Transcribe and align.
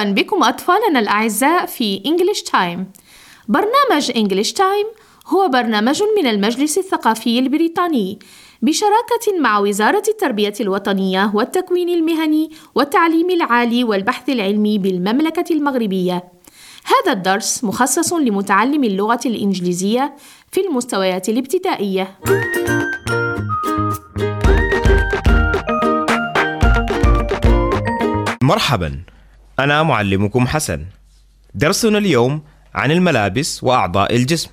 مرحبا 0.00 0.22
بكم 0.22 0.42
أطفالنا 0.42 0.98
الأعزاء 0.98 1.66
في 1.66 2.00
English 2.06 2.50
Time. 2.50 2.98
برنامج 3.48 4.10
English 4.10 4.52
Time 4.52 4.86
هو 5.26 5.48
برنامج 5.48 6.02
من 6.18 6.26
المجلس 6.26 6.78
الثقافي 6.78 7.38
البريطاني 7.38 8.18
بشراكة 8.62 9.40
مع 9.40 9.58
وزارة 9.58 10.02
التربية 10.08 10.54
الوطنية 10.60 11.30
والتكوين 11.34 11.88
المهني 11.88 12.50
والتعليم 12.74 13.30
العالي 13.30 13.84
والبحث 13.84 14.28
العلمي 14.28 14.78
بالمملكة 14.78 15.54
المغربية. 15.54 16.24
هذا 16.84 17.12
الدرس 17.12 17.64
مخصص 17.64 18.12
لمتعلم 18.12 18.84
اللغة 18.84 19.20
الإنجليزية 19.26 20.16
في 20.52 20.60
المستويات 20.60 21.28
الابتدائية. 21.28 22.18
مرحبا 28.42 29.00
أنا 29.64 29.82
معلمكم 29.82 30.46
حسن. 30.46 30.86
درسنا 31.54 31.98
اليوم 31.98 32.42
عن 32.74 32.90
الملابس 32.90 33.64
وأعضاء 33.64 34.16
الجسم. 34.16 34.50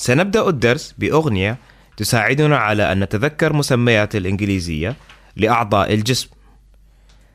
سنبدأ 0.00 0.48
الدرس 0.48 0.94
بأغنية 0.98 1.58
تساعدنا 1.96 2.56
على 2.58 2.92
أن 2.92 3.00
نتذكر 3.00 3.52
مسميات 3.52 4.16
الإنجليزية 4.16 4.96
لأعضاء 5.36 5.94
الجسم. 5.94 6.28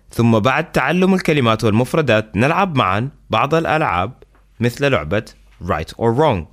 ثم 0.10 0.40
بعد 0.40 0.72
تعلم 0.72 1.14
الكلمات 1.14 1.64
والمفردات 1.64 2.36
نلعب 2.36 2.78
معا 2.78 3.10
بعض 3.30 3.56
الألعاب 3.56 4.24
مثل 4.60 4.92
لعبة 4.92 5.26
right 5.64 5.92
or 5.98 6.20
wrong. 6.20 6.46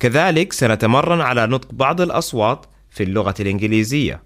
كذلك 0.00 0.52
سنتمرن 0.52 1.20
على 1.20 1.46
نطق 1.46 1.72
بعض 1.72 2.00
الأصوات 2.00 2.66
في 2.90 3.02
اللغة 3.02 3.34
الإنجليزية. 3.40 4.22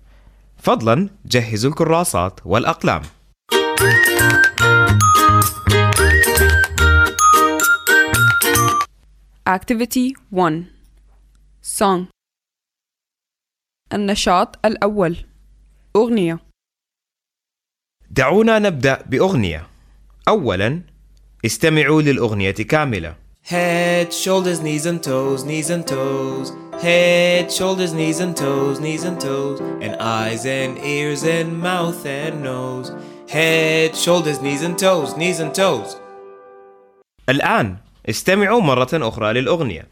فضلا 0.58 1.08
جهزوا 1.26 1.70
الكراسات 1.70 2.40
والأقلام. 2.44 3.02
Activity 9.51 10.13
1 10.31 10.63
Song 11.61 12.05
النشاط 13.93 14.65
الأول 14.65 15.17
أغنية 15.95 16.39
دعونا 18.11 18.59
نبدأ 18.59 19.01
بأغنية 19.01 19.67
أولا 20.27 20.81
استمعوا 21.45 22.01
للأغنية 22.01 22.51
كاملة 22.51 23.15
Head, 23.49 24.11
shoulders, 24.11 24.59
knees 24.59 24.85
and 24.85 25.01
toes, 25.01 25.45
knees 25.45 25.69
and 25.69 25.87
toes. 25.87 26.51
Head, 26.81 27.49
shoulders, 27.49 27.93
knees 27.93 28.19
and 28.19 28.35
toes, 28.35 28.81
knees 28.81 29.05
and 29.05 29.17
toes. 29.21 29.61
And 29.81 29.95
eyes 30.01 30.45
and 30.45 30.77
ears 30.79 31.23
and 31.23 31.57
mouth 31.57 32.05
and 32.05 32.43
nose. 32.43 32.91
Head, 33.29 33.95
shoulders, 33.95 34.41
knees 34.41 34.63
and 34.63 34.77
toes, 34.77 35.15
knees 35.15 35.39
and 35.39 35.55
toes. 35.55 35.95
الآن 37.29 37.77
استمعوا 38.08 38.60
مرة 38.60 38.88
أخرى 38.92 39.32
للأغنية. 39.32 39.88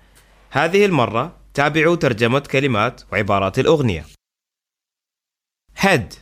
هذه 0.50 0.84
المرة 0.84 1.36
تابعوا 1.54 1.96
ترجمة 1.96 2.38
كلمات 2.38 3.02
وعبارات 3.12 3.58
الأغنية. 3.58 4.06
Head. 5.76 6.14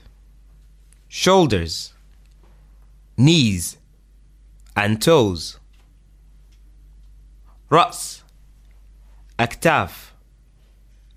Shoulders. 1.08 1.92
Knees. 3.20 3.76
And 4.78 5.00
toes. 5.00 5.58
رأس 7.72 8.24
أكتاف 9.40 10.14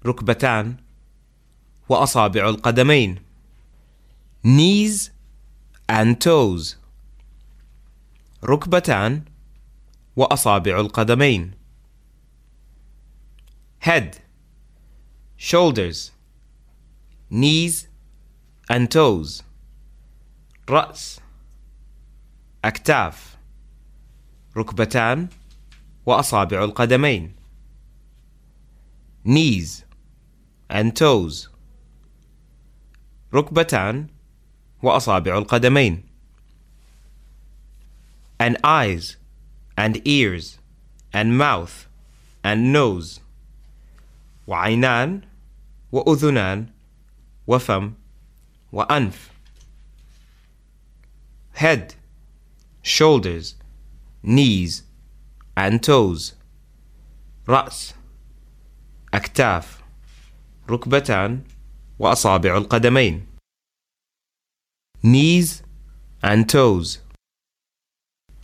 ركبتان 0.06 0.76
وأصابع 1.90 2.50
القدمين 2.50 3.20
knees 4.48 5.10
and 5.92 6.16
toes. 6.20 6.76
ركبتان 8.44 9.24
وأصابع 10.16 10.80
القدمين. 10.80 11.54
Head 13.80 14.20
shoulders 15.38 16.12
knees 17.30 17.88
and 18.70 18.92
toes. 18.92 19.44
رأس 20.70 21.20
أكتاف. 22.66 23.38
ركبتان 24.58 25.30
وأصابع 26.06 26.64
القدمين. 26.64 27.36
Knees 29.26 29.84
and 30.70 30.96
toes. 30.96 31.48
ركبتان 33.34 34.08
وأصابع 34.84 35.38
القدمين. 35.38 36.04
And 38.40 38.58
eyes 38.64 39.21
and 39.77 40.01
ears 40.07 40.59
and 41.13 41.39
mouth 41.39 41.87
and 42.45 42.73
nose 42.73 43.21
وعينان 44.47 45.21
وأذنان 45.93 46.67
وفم 47.47 47.93
وأنف 48.73 49.31
head 51.55 51.95
shoulders 52.83 53.55
knees 54.23 54.83
and 55.57 55.83
toes 55.83 56.35
رأس 57.49 57.95
أكتاف 59.15 59.83
ركبتان 60.71 61.45
وأصابع 61.99 62.57
القدمين 62.57 63.27
knees 65.03 65.63
and 66.23 66.49
toes 66.49 66.99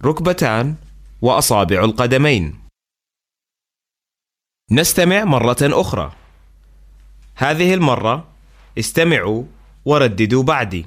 ركبتان 0.04 0.76
وأصابع 1.21 1.83
القدمين 1.83 2.59
نستمع 4.71 5.23
مرة 5.23 5.57
أخرى 5.61 6.11
هذه 7.35 7.73
المرة 7.73 8.27
استمعوا 8.77 9.43
ورددوا 9.85 10.43
بعدي 10.43 10.85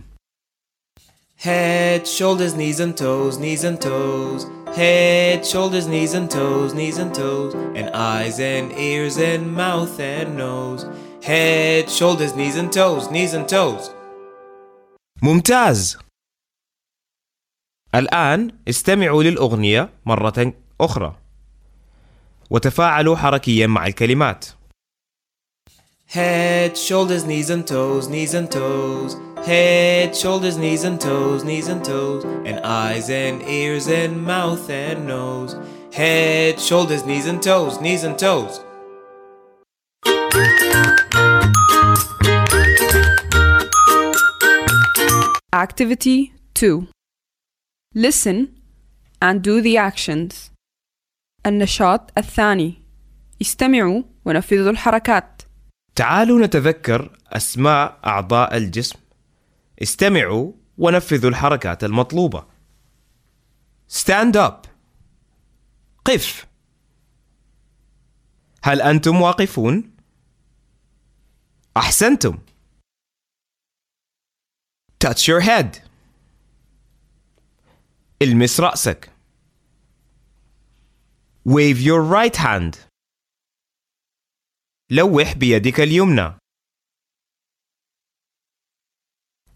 Head, 1.42 2.06
shoulders, 2.06 2.54
knees 2.54 2.80
and 2.80 2.94
toes, 2.94 3.38
knees 3.38 3.64
and 3.64 3.80
toes. 3.80 4.44
Head, 4.76 5.46
shoulders, 5.46 5.86
knees 5.88 6.12
and 6.12 6.30
toes, 6.30 6.74
knees 6.74 6.98
and 6.98 7.14
toes. 7.14 7.54
And 7.78 7.88
eyes 7.94 8.38
and 8.38 8.70
ears 8.72 9.16
and 9.16 9.50
mouth 9.50 9.98
and 9.98 10.36
nose. 10.36 10.84
Head, 11.24 11.88
shoulders, 11.88 12.36
knees 12.36 12.56
and 12.56 12.70
toes, 12.70 13.10
knees 13.10 13.32
and 13.32 13.48
toes. 13.48 13.90
ممتاز 15.22 15.98
الآن 17.94 18.50
استمعوا 18.68 19.22
للأغنية 19.22 19.90
مرة 20.06 20.52
أخرى 20.80 21.14
وتفاعلوا 22.50 23.16
حركيا 23.16 23.66
مع 23.66 23.86
الكلمات 23.86 24.44
Head, 26.12 26.76
shoulders, 26.76 27.24
knees 27.24 27.50
and 27.50 27.64
toes, 27.64 28.08
knees 28.08 28.34
and 28.34 28.50
toes. 28.50 29.16
Head, 29.46 30.16
shoulders, 30.16 30.56
knees 30.58 30.82
and 30.82 31.00
toes, 31.00 31.44
knees 31.44 31.68
and 31.68 31.84
toes. 31.84 32.24
And 32.44 32.58
eyes 32.64 33.08
and 33.08 33.40
ears 33.42 33.86
and 33.86 34.20
mouth 34.20 34.68
and 34.68 35.06
nose. 35.06 35.54
Head, 35.92 36.58
shoulders, 36.58 37.06
knees 37.06 37.26
and 37.26 37.40
toes, 37.40 37.80
knees 37.80 38.02
and 38.02 38.18
toes. 38.18 38.58
Activity 45.52 46.32
2 46.54 46.88
Listen 47.94 48.46
and 49.20 49.42
do 49.42 49.60
the 49.60 49.76
actions. 49.76 50.50
النشاط 51.46 52.18
الثاني. 52.18 52.82
استمعوا 53.42 54.02
ونفذوا 54.24 54.70
الحركات. 54.70 55.42
تعالوا 55.96 56.46
نتذكر 56.46 57.18
أسماء 57.26 58.00
أعضاء 58.06 58.56
الجسم. 58.56 58.98
استمعوا 59.82 60.52
ونفذوا 60.78 61.30
الحركات 61.30 61.84
المطلوبة. 61.84 62.46
Stand 63.88 64.34
up. 64.34 64.68
قف. 66.04 66.46
هل 68.62 68.82
أنتم 68.82 69.20
واقفون؟ 69.20 69.90
أحسنتم. 71.76 72.38
Touch 75.04 75.28
your 75.28 75.40
head. 75.40 75.89
المس 78.22 78.60
رأسك 78.60 79.12
Wave 81.48 81.80
your 81.80 82.02
right 82.02 82.36
hand 82.36 82.76
لوح 84.90 85.32
بيدك 85.32 85.80
اليمنى 85.80 86.38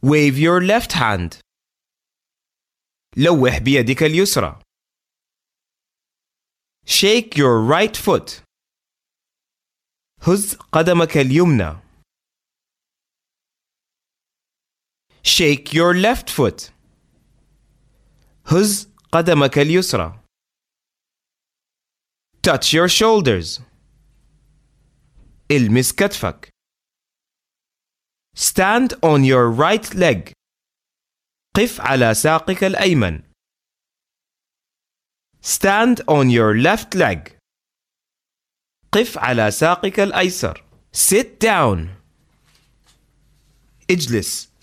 Wave 0.02 0.38
your 0.38 0.60
left 0.62 0.92
hand 0.92 1.40
لوح 3.16 3.58
بيدك 3.58 4.02
اليسرى 4.02 4.60
Shake 6.86 7.36
your 7.36 7.60
right 7.68 7.96
foot 7.96 8.42
هز 10.22 10.54
قدمك 10.72 11.16
اليمنى 11.16 11.80
Shake 15.22 15.72
your 15.74 15.94
left 15.94 16.30
foot 16.30 16.73
هز 18.46 18.88
قدمك 19.12 19.58
اليسرى 19.58 20.20
touch 22.46 22.72
your 22.74 22.88
shoulders 22.88 23.62
المس 25.50 25.92
كتفك 25.92 26.48
stand 28.36 28.92
on 29.02 29.24
your 29.24 29.50
right 29.50 29.94
leg 29.94 30.32
قف 31.56 31.80
على 31.80 32.14
ساقك 32.14 32.64
الأيمن 32.64 33.22
stand 35.42 36.00
on 36.08 36.30
your 36.30 36.54
left 36.54 36.94
leg 36.94 37.38
قف 38.92 39.18
على 39.18 39.50
ساقك 39.50 40.00
الأيسر 40.00 40.64
sit 40.96 41.38
down 41.44 41.88
اجلس 43.90 44.54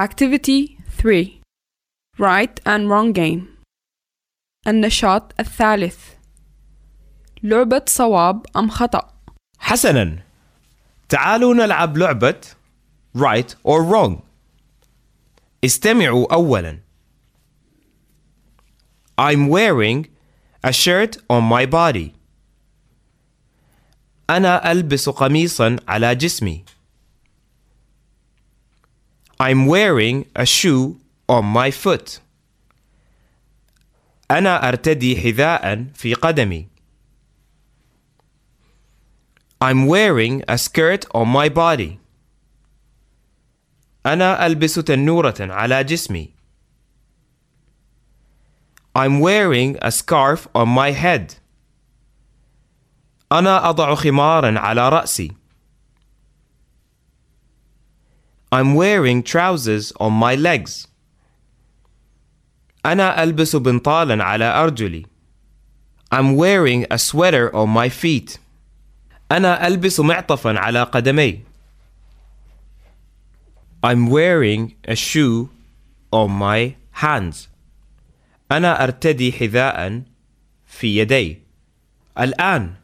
Activity 0.00 0.78
3 0.96 1.42
Right 2.18 2.58
and 2.64 2.88
Wrong 2.88 3.12
Game. 3.12 3.42
النشاط 4.66 5.40
الثالث 5.40 5.98
لعبة 7.42 7.84
صواب 7.86 8.46
أم 8.56 8.70
خطأ؟ 8.70 9.14
حسنا. 9.58 10.22
تعالوا 11.08 11.54
نلعب 11.54 11.96
لعبة 11.98 12.40
right 13.14 13.54
or 13.64 13.82
wrong. 13.82 14.22
استمعوا 15.64 16.34
أولا. 16.34 16.78
I'm 19.18 19.48
wearing 19.48 20.06
a 20.64 20.72
shirt 20.72 21.16
on 21.28 21.42
my 21.44 21.66
body. 21.66 22.14
أنا 24.30 24.72
ألبس 24.72 25.08
قميصا 25.08 25.76
على 25.88 26.14
جسمي. 26.14 26.64
I'm 29.39 29.65
wearing 29.67 30.25
a 30.35 30.45
shoe 30.45 30.97
on 31.29 31.45
my 31.45 31.71
foot 31.71 32.21
أنا 34.31 34.69
أرتدي 34.69 35.21
حذاء 35.21 35.85
في 35.93 36.13
قدمي 36.13 36.67
I'm 39.61 39.87
wearing 39.87 40.43
a 40.47 40.57
skirt 40.57 41.05
on 41.13 41.27
my 41.27 41.49
body. 41.49 41.97
أنا 44.05 44.45
ألبس 44.45 44.75
تنورة 44.75 45.35
على 45.39 45.83
جسمي. 45.83 46.29
I'm 48.95 49.19
wearing 49.19 49.77
a 49.81 49.91
scarf 49.91 50.47
on 50.53 50.67
my 50.69 50.91
head. 50.91 51.33
أنا 53.31 53.69
أضع 53.69 53.95
خمارا 53.95 54.59
على 54.59 54.89
رأسي. 54.89 55.31
I'm 58.52 58.74
wearing 58.74 59.22
trousers 59.22 59.92
on 60.00 60.12
my 60.12 60.34
legs. 60.34 60.88
أنا 62.86 63.22
ألبس 63.22 63.56
بنطالا 63.56 64.24
على 64.24 64.44
أرجلي. 64.44 65.06
I'm 66.12 66.34
wearing 66.36 66.86
a 66.90 66.98
sweater 66.98 67.54
on 67.54 67.68
my 67.68 67.88
feet. 67.88 68.38
أنا 69.32 69.66
ألبس 69.66 70.00
معطفا 70.00 70.58
على 70.58 70.82
قدمي. 70.82 71.40
I'm 73.82 74.10
wearing 74.10 74.74
a 74.88 74.96
shoe 74.96 75.48
on 76.12 76.30
my 76.30 76.74
hands. 76.92 77.48
أنا 78.52 78.84
أرتدي 78.84 79.32
حذاء 79.32 80.02
في 80.66 80.98
يدي. 80.98 81.38
الآن 82.18 82.74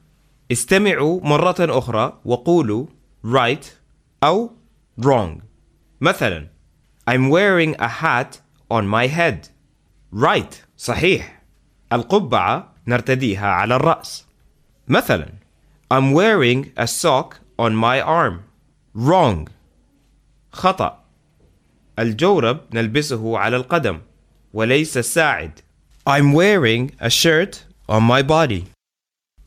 استمعوا 0.53 1.21
مرة 1.23 1.57
أخرى 1.61 2.21
وقولوا 2.25 2.87
right 3.25 3.65
أو 4.25 4.51
wrong. 5.01 5.46
مثلا 6.01 6.47
I'm 7.11 7.31
wearing 7.31 7.75
a 7.79 7.89
hat 7.89 8.41
on 8.71 8.87
my 8.87 9.07
head. 9.07 9.49
right 10.13 10.55
صحيح. 10.77 11.43
القبعة 11.93 12.75
نرتديها 12.87 13.47
على 13.47 13.77
الرأس. 13.77 14.25
مثلا 14.89 15.29
I'm 15.95 16.13
wearing 16.13 16.73
a 16.77 16.87
sock 16.87 17.41
on 17.59 17.75
my 17.75 18.01
arm. 18.01 18.41
Wrong. 18.95 19.49
خطأ. 20.53 21.05
الجورب 21.99 22.61
نلبسه 22.73 23.39
على 23.39 23.57
القدم 23.57 24.01
وليس 24.55 24.97
الساعد. 24.97 25.61
I'm 26.07 26.33
wearing 26.33 26.93
a 27.01 27.11
shirt 27.11 27.65
on 27.89 28.03
my 28.03 28.23
body. 28.23 28.65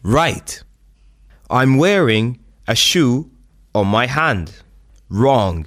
Right. 0.03 0.63
I'm 1.49 1.77
wearing 1.77 2.39
a 2.67 2.75
shoe 2.75 3.29
on 3.73 3.87
my 3.87 4.07
hand. 4.07 4.51
Wrong. 5.09 5.65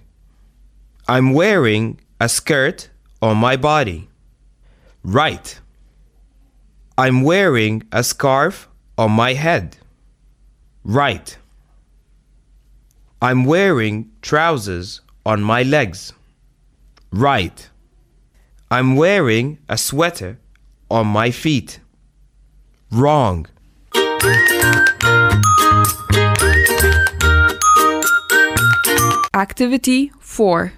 I'm 1.09 1.33
wearing 1.33 1.99
a 2.21 2.29
skirt 2.29 2.89
on 3.21 3.37
my 3.37 3.57
body. 3.57 4.09
Right. 5.03 5.59
I'm 6.97 7.23
wearing 7.23 7.83
a 7.91 8.05
scarf 8.05 8.69
on 8.97 9.11
my 9.11 9.33
head. 9.35 9.77
Right. 10.85 11.37
I'm 13.21 13.45
wearing 13.45 14.13
trousers 14.23 15.01
on 15.27 15.43
my 15.43 15.63
legs. 15.65 16.13
Right. 17.11 17.69
I'm 18.71 18.95
wearing 18.95 19.59
a 19.69 19.77
sweater 19.77 20.39
on 20.89 21.09
my 21.09 21.33
feet. 21.33 21.81
Wrong. 22.93 23.47
Activity 29.35 30.13
4 30.21 30.73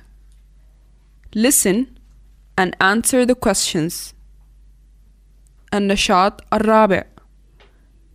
Listen 1.37 1.99
and 2.57 2.77
answer 2.81 3.27
the 3.27 3.35
questions 3.35 4.15
النشاط 5.75 6.55
الرابع 6.55 7.05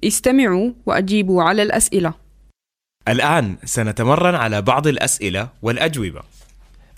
استمعوا 0.03 0.71
وأجيبوا 0.85 1.43
على 1.43 1.63
الأسئلة 1.63 2.13
الآن 3.07 3.57
سنتمرن 3.65 4.35
على 4.35 4.61
بعض 4.61 4.87
الأسئلة 4.87 5.49
والأجوبة. 5.61 6.23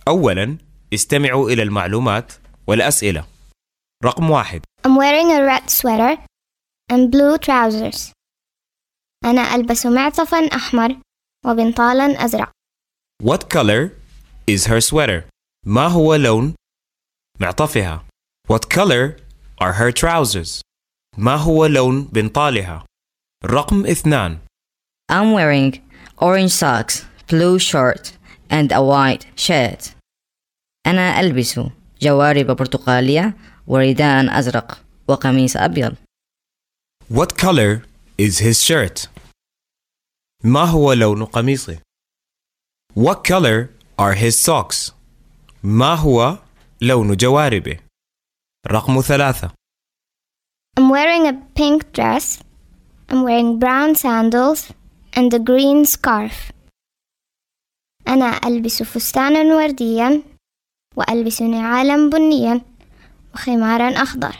أولاً 0.07 0.57
استمعوا 0.93 1.49
إلى 1.49 1.63
المعلومات 1.63 2.33
والأسئلة. 2.67 3.25
رقم 4.05 4.29
واحد 4.29 4.61
I'm 4.87 4.95
wearing 4.95 5.31
a 5.31 5.43
red 5.43 5.69
sweater 5.69 6.17
and 6.93 7.11
blue 7.11 7.37
trousers. 7.37 8.11
أنا 9.25 9.55
ألبس 9.55 9.85
معطفا 9.85 10.37
أحمر 10.37 10.95
وبنطالا 11.45 12.25
أزرق. 12.25 12.51
What 13.23 13.49
color 13.49 13.91
is 14.47 14.65
her 14.65 14.81
sweater? 14.81 15.31
ما 15.66 15.86
هو 15.86 16.14
لون 16.14 16.54
معطفها؟ 17.40 18.06
What 18.48 18.68
color 18.74 19.20
are 19.60 19.72
her 19.72 19.92
trousers? 19.92 20.60
ما 21.18 21.34
هو 21.36 21.66
لون 21.66 22.04
بنطالها؟ 22.04 22.84
رقم 23.44 23.86
اثنان 23.86 24.38
I'm 25.12 25.32
wearing 25.32 25.80
orange 26.18 26.52
socks, 26.52 27.04
blue 27.28 27.58
shirt, 27.58 28.12
and 28.50 28.72
a 28.72 28.82
white 28.82 29.26
shirt. 29.36 29.92
أنا 30.86 31.20
ألبس 31.20 31.60
جوارب 32.02 32.46
برتقالية 32.46 33.36
ورداء 33.66 34.38
أزرق 34.38 34.84
وقميص 35.08 35.56
أبيض. 35.56 35.96
What 37.12 37.36
color 37.36 37.82
is 38.18 38.38
his 38.38 38.62
shirt? 38.62 39.08
ما 40.44 40.64
هو 40.64 40.92
لون 40.92 41.24
قميصه؟ 41.24 41.78
What 42.94 43.24
color 43.24 43.68
are 43.98 44.14
his 44.14 44.40
socks? 44.40 44.92
ما 45.63 45.95
هو 45.95 46.37
لون 46.81 47.15
جواربه؟ 47.15 47.79
رقم 48.67 49.01
ثلاثة 49.01 49.51
I'm 50.79 50.89
wearing 50.89 51.27
a 51.27 51.33
pink 51.59 51.91
dress. 51.93 52.41
I'm 53.09 53.23
wearing 53.23 53.59
brown 53.59 53.93
sandals 53.95 54.71
and 55.13 55.33
a 55.33 55.39
green 55.39 55.85
scarf. 55.85 56.51
أنا 58.07 58.25
ألبس 58.25 58.83
فستانا 58.83 59.55
ورديا 59.55 60.23
وألبس 60.95 61.41
نعالا 61.41 62.09
بنيا 62.09 62.61
وخمارا 63.33 63.89
أخضر. 64.03 64.35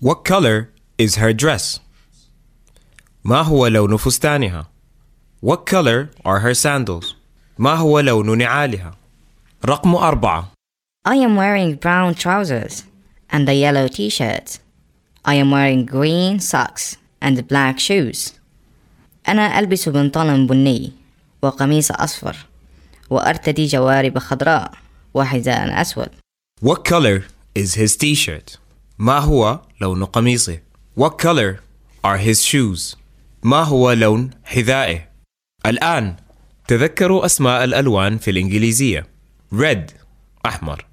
What 0.00 0.24
color 0.24 0.68
is 0.98 1.16
her 1.16 1.32
dress? 1.32 1.80
ما 3.24 3.42
هو 3.42 3.66
لون 3.66 3.96
فستانها؟ 3.96 4.70
What 5.44 5.66
color 5.66 6.10
are 6.24 6.40
her 6.40 6.54
sandals? 6.54 7.14
ما 7.58 7.74
هو 7.74 8.00
لون 8.00 8.38
نعالها؟ 8.38 9.05
رقم 9.68 9.94
أربعة 9.94 10.52
I 11.08 11.16
am 11.16 11.36
wearing 11.36 11.74
brown 11.74 12.14
trousers 12.14 12.84
and 13.30 13.48
a 13.48 13.54
yellow 13.54 13.88
t-shirt. 13.88 14.58
I 15.24 15.34
am 15.34 15.50
wearing 15.50 15.84
green 15.84 16.38
socks 16.38 16.96
and 17.20 17.48
black 17.48 17.78
shoes. 17.78 18.32
أنا 19.28 19.58
ألبس 19.58 19.88
بنطلون 19.88 20.46
بني 20.46 20.92
وقميص 21.42 21.90
أصفر 21.90 22.36
وأرتدي 23.10 23.66
جوارب 23.66 24.18
خضراء 24.18 24.72
وحذاء 25.14 25.80
أسود. 25.80 26.08
What 26.62 26.84
color 26.84 27.24
is 27.54 27.74
his 27.74 27.96
t-shirt? 27.96 28.58
ما 28.98 29.18
هو 29.18 29.60
لون 29.80 30.04
قميصه؟ 30.04 30.58
What 31.00 31.18
color 31.18 31.60
are 32.04 32.18
his 32.18 32.44
shoes? 32.44 32.96
ما 33.42 33.62
هو 33.62 33.92
لون 33.92 34.30
حذائه؟ 34.44 35.08
الآن 35.66 36.16
تذكروا 36.68 37.26
أسماء 37.26 37.64
الألوان 37.64 38.18
في 38.18 38.30
الإنجليزية 38.30 39.15
red 39.54 39.92
أحمر 40.46 40.86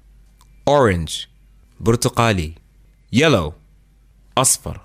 orange 0.70 1.26
برتقالي 1.80 2.54
yellow 3.16 3.52
أصفر 4.38 4.80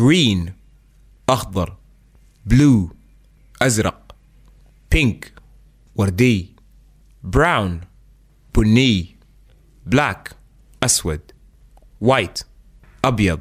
green 0.00 0.50
أخضر 1.28 1.76
blue 2.52 2.94
أزرق 3.62 4.16
pink 4.94 5.26
وردي 5.96 6.54
brown 7.36 7.84
بني 8.54 9.16
black 9.94 10.32
أسود 10.82 11.20
white 12.04 12.44
أبيض. 13.04 13.40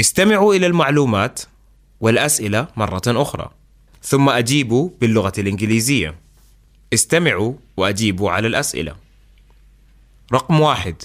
استمعوا 0.00 0.54
إلى 0.54 0.66
المعلومات 0.66 1.40
والأسئلة 2.00 2.68
مرة 2.76 3.02
أخرى 3.06 3.50
ثم 4.02 4.28
أجيبوا 4.28 4.90
باللغة 5.00 5.32
الإنجليزية. 5.38 6.20
استمعوا 6.92 7.54
وأجيبوا 7.76 8.30
على 8.30 8.48
الأسئلة 8.48 8.96
رقم 10.32 10.60
واحد 10.60 11.02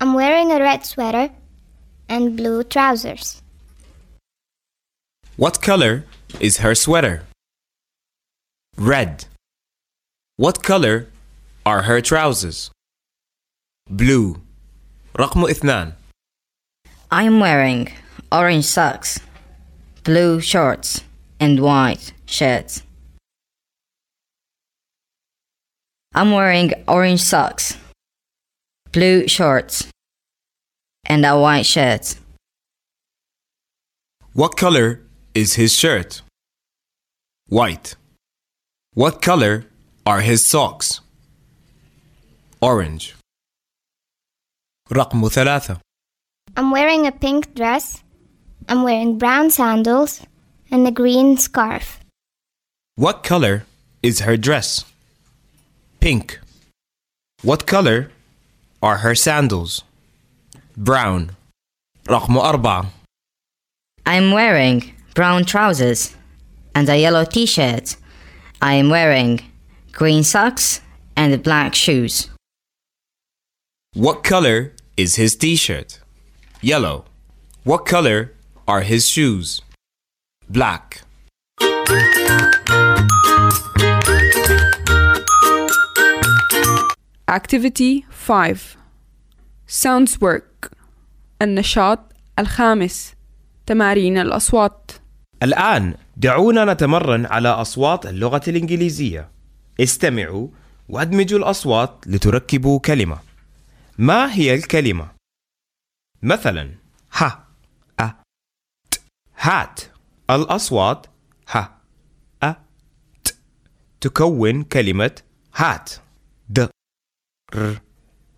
I'm 0.00 0.14
wearing 0.14 0.50
a 0.50 0.58
red 0.58 0.84
sweater 0.86 1.30
and 2.08 2.36
blue 2.36 2.64
trousers. 2.64 3.42
What 5.36 5.60
color 5.62 6.04
is 6.40 6.58
her 6.58 6.74
sweater? 6.74 7.22
Red. 8.76 9.26
What 10.36 10.62
color 10.62 11.06
are 11.66 11.82
her 11.82 12.00
trousers? 12.00 12.70
Blue. 13.90 14.40
رقم 15.16 15.44
اثنان 15.44 15.92
I 17.12 17.24
am 17.24 17.40
wearing 17.40 17.88
orange 18.32 18.64
socks, 18.64 19.18
blue 20.04 20.40
shorts, 20.40 21.02
and 21.40 21.60
white 21.60 22.12
shirts. 22.26 22.82
I'm 26.13 26.31
wearing 26.31 26.71
orange 26.87 27.21
socks, 27.21 27.77
blue 28.91 29.27
shorts, 29.27 29.87
and 31.05 31.25
a 31.25 31.37
white 31.37 31.65
shirt. 31.65 32.15
What 34.33 34.57
color 34.57 35.01
is 35.33 35.55
his 35.55 35.75
shirt? 35.75 36.21
White. 37.49 37.95
What 38.93 39.21
color 39.21 39.65
are 40.05 40.21
his 40.21 40.45
socks? 40.45 41.01
Orange. 42.61 43.15
رقم 44.91 45.29
ثلاثة 45.29 45.79
I'm 46.57 46.71
wearing 46.71 47.05
a 47.05 47.11
pink 47.11 47.53
dress. 47.53 48.03
I'm 48.69 48.83
wearing 48.83 49.17
brown 49.17 49.49
sandals 49.49 50.21
and 50.71 50.87
a 50.87 50.91
green 50.91 51.37
scarf. 51.37 51.99
What 52.95 53.23
color 53.23 53.65
is 54.01 54.21
her 54.21 54.37
dress? 54.37 54.85
Pink. 55.99 56.39
What 57.41 57.65
color 57.65 58.11
are 58.81 58.97
her 58.97 59.15
sandals? 59.15 59.83
Brown. 60.77 61.31
رقم 62.09 62.37
أربعة 62.37 62.85
I'm 64.05 64.31
wearing 64.31 64.93
brown 65.15 65.45
trousers 65.45 66.15
and 66.75 66.87
a 66.89 66.97
yellow 66.97 67.25
t 67.25 67.45
shirt. 67.45 67.95
I 68.61 68.73
am 68.73 68.89
wearing 68.89 69.41
green 69.91 70.23
socks 70.23 70.81
and 71.15 71.41
black 71.41 71.73
shoes. 71.73 72.29
What 73.93 74.23
color 74.23 74.73
is 74.97 75.15
his 75.15 75.37
t-shirt? 75.37 75.99
Yellow. 76.61 77.05
What 77.63 77.85
color 77.85 78.33
are 78.67 78.81
his 78.81 79.07
shoes? 79.07 79.61
Black. 80.49 81.01
Activity 87.30 88.02
5 88.10 88.76
Sounds 89.68 90.18
work. 90.20 90.72
النشاط 91.42 91.98
الخامس. 92.38 93.14
تمارين 93.66 94.18
الأصوات. 94.18 94.92
الآن 95.42 95.94
دعونا 96.16 96.72
نتمرن 96.72 97.26
على 97.26 97.48
أصوات 97.48 98.06
اللغة 98.06 98.40
الإنجليزية. 98.48 99.30
استمعوا 99.80 100.48
وادمجوا 100.88 101.38
الأصوات 101.38 102.04
لتركبوا 102.06 102.78
كلمة. 102.78 103.18
ما 103.98 104.34
هي 104.34 104.54
الكلمة؟ 104.54 105.08
مثلا 106.22 106.74
ه 107.18 107.24
أ 108.00 108.10
ت 108.90 109.00
هات. 109.38 109.80
الأصوات 110.30 111.06
ه 111.50 111.58
أ 112.42 112.54
ت 113.24 113.34
تكون 114.00 114.62
كلمة 114.62 115.20
هات. 115.56 115.90
د. 116.48 116.79
ر 117.53 117.81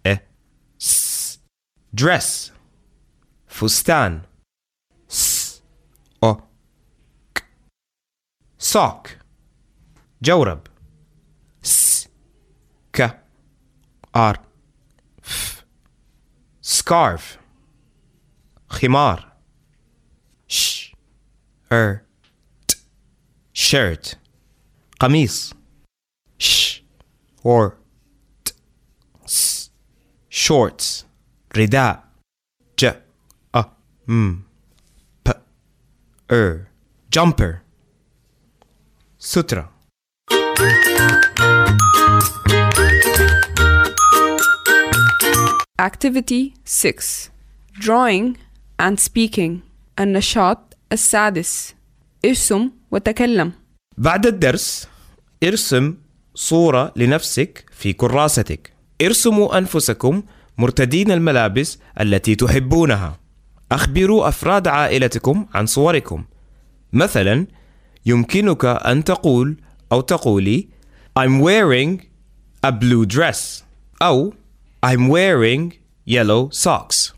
ا 0.05 0.15
س 0.77 1.39
dress 1.93 2.51
فستان 3.47 4.21
س 5.07 5.61
او 6.23 6.41
ك 7.35 7.37
sock 8.59 9.03
جورب 10.21 10.61
س 11.61 12.07
ك 12.93 12.99
ار 14.15 14.35
ف 15.21 15.63
scarf 16.61 17.23
خمار 18.69 19.19
ش 20.47 20.93
ر 21.71 22.05
ت 22.67 22.69
shirt 23.53 24.15
قميص 24.99 25.53
ش 26.39 26.83
or 27.43 27.65
ت 27.71 27.75
س 27.75 27.80
shorts. 30.46 31.04
رداء. 31.56 32.04
ج. 32.78 32.84
أ. 33.54 33.62
م. 34.08 34.34
ب 35.26 35.28
ر 36.32 36.66
jumper 37.16 37.52
سترة 39.18 39.72
Activity 45.78 46.42
6 46.64 47.30
Drawing 47.80 48.36
and 48.78 48.98
Speaking. 48.98 49.52
النشاط 50.00 50.76
السادس. 50.92 51.74
ارسم 52.24 52.70
وتكلم. 52.90 53.52
بعد 53.98 54.26
الدرس 54.26 54.88
ارسم 55.44 55.94
صورة 56.34 56.92
لنفسك 56.96 57.64
في 57.72 57.92
كراستك. 57.92 58.71
ارسموا 59.06 59.58
أنفسكم 59.58 60.22
مرتدين 60.58 61.10
الملابس 61.10 61.78
التي 62.00 62.34
تحبونها. 62.34 63.20
أخبروا 63.72 64.28
أفراد 64.28 64.68
عائلتكم 64.68 65.46
عن 65.54 65.66
صوركم. 65.66 66.24
مثلا 66.92 67.46
يمكنك 68.06 68.64
أن 68.64 69.04
تقول 69.04 69.56
أو 69.92 70.00
تقولي 70.00 70.68
I'm 71.18 71.42
wearing 71.42 72.00
a 72.66 72.70
blue 72.70 73.06
dress 73.16 73.62
أو 74.02 74.34
I'm 74.86 75.08
wearing 75.08 75.72
yellow 76.06 76.50
socks 76.50 77.12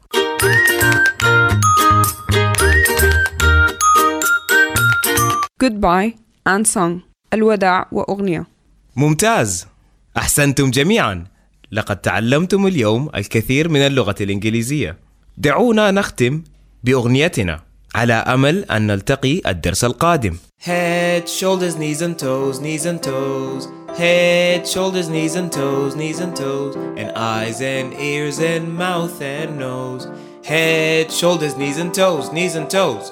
Goodbye 5.64 6.11
and 6.49 6.67
Song 6.67 7.00
الوداع 7.35 7.88
وأغنية. 7.93 8.47
ممتاز. 8.97 9.67
أحسنتم 10.17 10.71
جميعا. 10.71 11.25
لقد 11.75 11.97
تعلمتم 11.97 12.66
اليوم 12.66 13.11
الكثير 13.14 13.69
من 13.69 13.81
اللغة 13.81 14.14
الإنجليزية 14.21 14.97
دعونا 15.37 15.90
نختم 15.90 16.43
بأغنيتنا 16.85 17.61
على 17.95 18.12
أمل 18.12 18.64
أن 18.64 18.87
نلتقي 18.87 19.40
الدرس 19.47 19.85
القادم 19.85 20.37
Head, 20.66 21.28
shoulders, 21.28 21.76
knees 21.76 22.00
and 22.00 22.19
toes, 22.19 22.59
knees 22.61 22.87
and 22.87 23.02
toes. 23.02 23.69
Head, 23.99 24.66
shoulders, 24.66 25.09
knees 25.11 25.35
and 25.40 25.52
toes, 25.52 25.95
knees 25.95 26.21
and 26.25 26.35
toes. 26.35 26.75
And 27.00 27.09
eyes 27.35 27.61
and 27.61 27.93
ears 28.12 28.38
and 28.38 28.64
mouth 28.85 29.21
and 29.21 29.59
nose. 29.59 30.09
Head, 30.52 31.07
shoulders, 31.21 31.54
knees 31.61 31.78
and 31.83 31.93
toes, 31.93 32.33
knees 32.33 32.54
and 32.57 32.71
toes. 32.71 33.07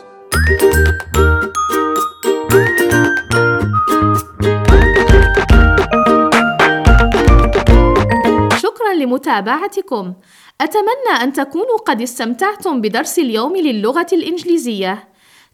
لمتابعتكم. 9.03 10.13
أتمنى 10.61 11.23
أن 11.23 11.33
تكونوا 11.33 11.79
قد 11.87 12.03
استمتعتم 12.03 12.81
بدرس 12.81 13.19
اليوم 13.19 13.57
للغة 13.57 14.07
الإنجليزية. 14.13 15.09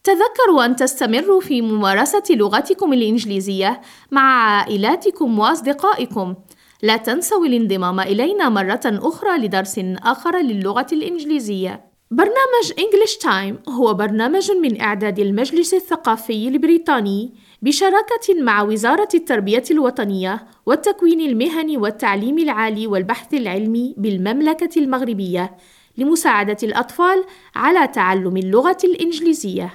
تذكروا 0.04 0.64
أن 0.64 0.76
تستمروا 0.76 1.40
في 1.40 1.62
ممارسة 1.62 2.22
لغتكم 2.30 2.92
الإنجليزية 2.92 3.80
مع 4.10 4.56
عائلاتكم 4.58 5.38
وأصدقائكم. 5.38 6.34
لا 6.82 6.96
تنسوا 6.96 7.46
الانضمام 7.46 8.00
إلينا 8.00 8.48
مرة 8.48 8.80
أخرى 8.84 9.38
لدرس 9.38 9.80
آخر 10.04 10.36
للغة 10.36 10.86
الإنجليزية. 10.92 11.88
برنامج 12.10 12.72
English 12.72 13.16
Time 13.22 13.70
هو 13.70 13.94
برنامج 13.94 14.50
من 14.50 14.80
إعداد 14.80 15.18
المجلس 15.18 15.74
الثقافي 15.74 16.48
البريطاني. 16.48 17.34
بشراكة 17.62 18.42
مع 18.42 18.62
وزارة 18.62 19.08
التربية 19.14 19.62
الوطنية 19.70 20.46
والتكوين 20.66 21.20
المهني 21.20 21.76
والتعليم 21.76 22.38
العالي 22.38 22.86
والبحث 22.86 23.34
العلمي 23.34 23.94
بالمملكة 23.96 24.78
المغربية 24.78 25.56
لمساعدة 25.96 26.56
الأطفال 26.62 27.24
على 27.56 27.88
تعلم 27.88 28.36
اللغة 28.36 28.78
الإنجليزية. 28.84 29.72